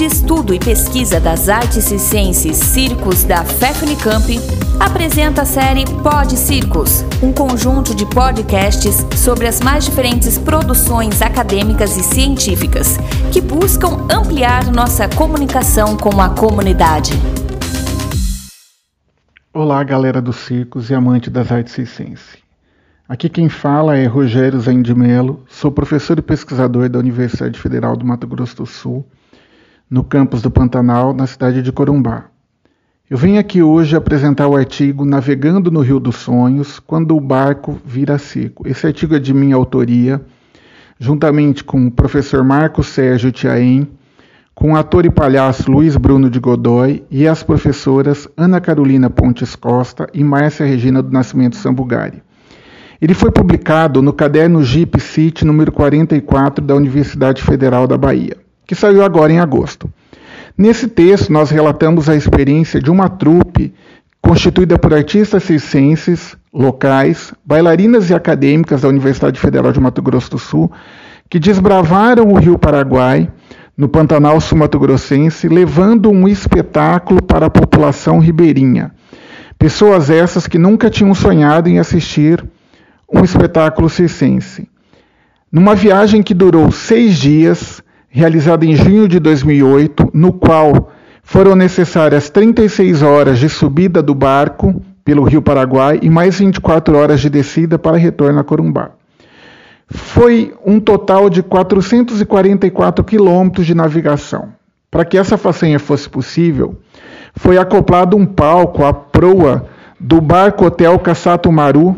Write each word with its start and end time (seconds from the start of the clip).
de 0.00 0.06
Estudo 0.06 0.54
e 0.54 0.58
Pesquisa 0.58 1.20
das 1.20 1.50
Artes 1.50 1.84
Circenses 1.84 2.56
Circos 2.56 3.22
da 3.22 3.44
FEFUNICAMP, 3.44 4.38
apresenta 4.80 5.42
a 5.42 5.44
série 5.44 5.84
Pod 6.02 6.38
Circos, 6.38 7.04
um 7.22 7.30
conjunto 7.34 7.94
de 7.94 8.06
podcasts 8.06 9.04
sobre 9.14 9.46
as 9.46 9.60
mais 9.60 9.84
diferentes 9.84 10.38
produções 10.38 11.20
acadêmicas 11.20 11.98
e 11.98 12.02
científicas 12.02 12.96
que 13.30 13.42
buscam 13.42 14.06
ampliar 14.10 14.72
nossa 14.72 15.06
comunicação 15.06 15.98
com 15.98 16.18
a 16.18 16.30
comunidade. 16.30 17.12
Olá, 19.52 19.84
galera 19.84 20.22
dos 20.22 20.36
circos 20.36 20.88
e 20.88 20.94
amante 20.94 21.28
das 21.28 21.52
artes 21.52 21.74
circenses. 21.74 22.38
Aqui 23.06 23.28
quem 23.28 23.50
fala 23.50 23.98
é 23.98 24.06
Rogério 24.06 24.62
Mello, 24.96 25.44
sou 25.46 25.70
professor 25.70 26.18
e 26.18 26.22
pesquisador 26.22 26.88
da 26.88 26.98
Universidade 26.98 27.60
Federal 27.60 27.98
do 27.98 28.06
Mato 28.06 28.26
Grosso 28.26 28.56
do 28.56 28.64
Sul, 28.64 29.04
no 29.90 30.04
campus 30.04 30.40
do 30.40 30.50
Pantanal, 30.50 31.12
na 31.12 31.26
cidade 31.26 31.62
de 31.62 31.72
Corumbá. 31.72 32.26
Eu 33.10 33.18
venho 33.18 33.40
aqui 33.40 33.60
hoje 33.60 33.96
apresentar 33.96 34.46
o 34.46 34.54
artigo 34.54 35.04
Navegando 35.04 35.68
no 35.68 35.80
Rio 35.80 35.98
dos 35.98 36.14
Sonhos, 36.14 36.78
quando 36.78 37.16
o 37.16 37.20
barco 37.20 37.76
vira 37.84 38.16
circo. 38.18 38.68
Esse 38.68 38.86
artigo 38.86 39.16
é 39.16 39.18
de 39.18 39.34
minha 39.34 39.56
autoria, 39.56 40.22
juntamente 40.96 41.64
com 41.64 41.86
o 41.86 41.90
professor 41.90 42.44
Marco 42.44 42.84
Sérgio 42.84 43.32
Tiaém, 43.32 43.88
com 44.54 44.74
o 44.74 44.76
ator 44.76 45.04
e 45.06 45.10
palhaço 45.10 45.68
Luiz 45.72 45.96
Bruno 45.96 46.30
de 46.30 46.38
Godoy 46.38 47.02
e 47.10 47.26
as 47.26 47.42
professoras 47.42 48.28
Ana 48.36 48.60
Carolina 48.60 49.10
Pontes 49.10 49.56
Costa 49.56 50.06
e 50.14 50.22
Márcia 50.22 50.64
Regina 50.66 51.02
do 51.02 51.10
Nascimento 51.10 51.56
Sambugari. 51.56 52.22
Ele 53.00 53.14
foi 53.14 53.32
publicado 53.32 54.02
no 54.02 54.12
caderno 54.12 54.62
Jeep 54.62 55.00
City 55.00 55.44
número 55.44 55.72
44 55.72 56.64
da 56.64 56.74
Universidade 56.76 57.42
Federal 57.42 57.88
da 57.88 57.96
Bahia, 57.96 58.36
que 58.70 58.76
saiu 58.76 59.02
agora 59.02 59.32
em 59.32 59.40
agosto. 59.40 59.92
Nesse 60.56 60.86
texto, 60.86 61.32
nós 61.32 61.50
relatamos 61.50 62.08
a 62.08 62.14
experiência 62.14 62.80
de 62.80 62.88
uma 62.88 63.08
trupe 63.08 63.74
constituída 64.22 64.78
por 64.78 64.94
artistas 64.94 65.42
circenses 65.42 66.36
locais, 66.54 67.34
bailarinas 67.44 68.10
e 68.10 68.14
acadêmicas 68.14 68.82
da 68.82 68.88
Universidade 68.88 69.40
Federal 69.40 69.72
de 69.72 69.80
Mato 69.80 70.00
Grosso 70.00 70.30
do 70.30 70.38
Sul, 70.38 70.70
que 71.28 71.40
desbravaram 71.40 72.28
o 72.28 72.38
Rio 72.38 72.56
Paraguai 72.56 73.28
no 73.76 73.88
Pantanal 73.88 74.40
Sul-Mato-Grossense, 74.40 75.48
levando 75.48 76.08
um 76.08 76.28
espetáculo 76.28 77.20
para 77.20 77.46
a 77.46 77.50
população 77.50 78.20
ribeirinha. 78.20 78.92
Pessoas 79.58 80.10
essas 80.10 80.46
que 80.46 80.58
nunca 80.58 80.88
tinham 80.88 81.12
sonhado 81.12 81.68
em 81.68 81.80
assistir 81.80 82.40
um 83.12 83.24
espetáculo 83.24 83.88
circense. 83.88 84.68
Numa 85.50 85.74
viagem 85.74 86.22
que 86.22 86.32
durou 86.32 86.70
seis 86.70 87.18
dias, 87.18 87.79
realizada 88.10 88.66
em 88.66 88.74
junho 88.74 89.06
de 89.06 89.20
2008, 89.20 90.10
no 90.12 90.32
qual 90.32 90.90
foram 91.22 91.54
necessárias 91.54 92.28
36 92.28 93.02
horas 93.02 93.38
de 93.38 93.48
subida 93.48 94.02
do 94.02 94.14
barco 94.14 94.82
pelo 95.04 95.22
Rio 95.22 95.40
Paraguai 95.40 95.98
e 96.02 96.10
mais 96.10 96.38
24 96.38 96.96
horas 96.96 97.20
de 97.20 97.30
descida 97.30 97.78
para 97.78 97.96
retorno 97.96 98.40
a 98.40 98.44
Corumbá. 98.44 98.90
Foi 99.86 100.52
um 100.66 100.78
total 100.80 101.30
de 101.30 101.42
444 101.42 103.04
quilômetros 103.04 103.66
de 103.66 103.74
navegação. 103.74 104.48
Para 104.90 105.04
que 105.04 105.16
essa 105.16 105.36
façanha 105.36 105.78
fosse 105.78 106.08
possível, 106.08 106.80
foi 107.34 107.58
acoplado 107.58 108.16
um 108.16 108.26
palco 108.26 108.84
à 108.84 108.92
proa 108.92 109.66
do 109.98 110.20
barco 110.20 110.64
Hotel 110.64 110.98
Cassato 110.98 111.50
Maru, 111.52 111.96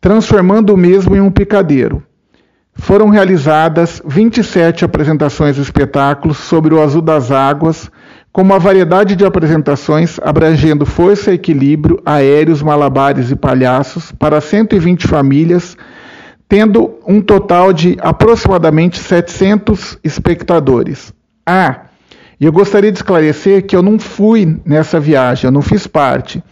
transformando 0.00 0.74
o 0.74 0.76
mesmo 0.76 1.16
em 1.16 1.20
um 1.20 1.30
picadeiro. 1.30 2.02
Foram 2.80 3.10
realizadas 3.10 4.00
27 4.06 4.86
apresentações 4.86 5.56
de 5.56 5.62
espetáculos 5.62 6.38
sobre 6.38 6.74
o 6.74 6.82
azul 6.82 7.02
das 7.02 7.30
águas, 7.30 7.90
com 8.32 8.40
uma 8.40 8.58
variedade 8.58 9.14
de 9.14 9.24
apresentações 9.24 10.18
abrangendo 10.22 10.86
força 10.86 11.30
e 11.30 11.34
equilíbrio, 11.34 12.00
aéreos, 12.06 12.62
malabares 12.62 13.30
e 13.30 13.36
palhaços 13.36 14.10
para 14.12 14.40
120 14.40 15.06
famílias, 15.06 15.76
tendo 16.48 16.94
um 17.06 17.20
total 17.20 17.72
de 17.72 17.98
aproximadamente 18.00 18.98
700 18.98 19.98
espectadores. 20.02 21.12
Ah, 21.44 21.82
e 22.40 22.46
eu 22.46 22.52
gostaria 22.52 22.90
de 22.90 22.98
esclarecer 22.98 23.66
que 23.66 23.76
eu 23.76 23.82
não 23.82 23.98
fui 23.98 24.58
nessa 24.64 24.98
viagem, 24.98 25.46
eu 25.46 25.52
não 25.52 25.62
fiz 25.62 25.86
parte. 25.86 26.42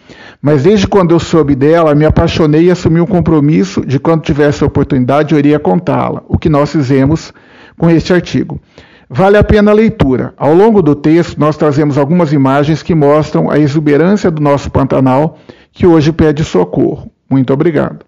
Mas 0.40 0.62
desde 0.62 0.86
quando 0.86 1.12
eu 1.12 1.18
soube 1.18 1.54
dela, 1.54 1.94
me 1.94 2.04
apaixonei 2.04 2.66
e 2.66 2.70
assumi 2.70 3.00
um 3.00 3.06
compromisso 3.06 3.84
de 3.84 3.98
quando 3.98 4.22
tivesse 4.22 4.62
a 4.62 4.66
oportunidade 4.66 5.32
eu 5.32 5.38
iria 5.38 5.58
contá-la, 5.58 6.22
o 6.28 6.38
que 6.38 6.48
nós 6.48 6.70
fizemos 6.70 7.32
com 7.76 7.90
este 7.90 8.12
artigo. 8.12 8.60
Vale 9.10 9.36
a 9.36 9.42
pena 9.42 9.70
a 9.70 9.74
leitura. 9.74 10.34
Ao 10.36 10.54
longo 10.54 10.82
do 10.82 10.94
texto, 10.94 11.40
nós 11.40 11.56
trazemos 11.56 11.96
algumas 11.96 12.32
imagens 12.32 12.82
que 12.82 12.94
mostram 12.94 13.50
a 13.50 13.58
exuberância 13.58 14.30
do 14.30 14.42
nosso 14.42 14.70
Pantanal, 14.70 15.38
que 15.72 15.86
hoje 15.86 16.12
pede 16.12 16.44
socorro. 16.44 17.10
Muito 17.28 17.52
obrigado. 17.52 18.07